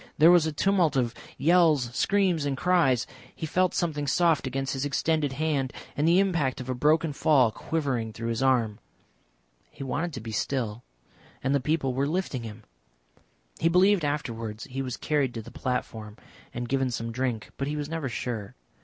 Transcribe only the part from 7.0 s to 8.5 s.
fall quivering through his